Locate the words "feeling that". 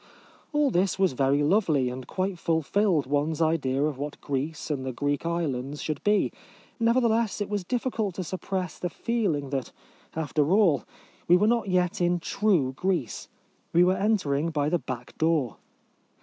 8.89-9.71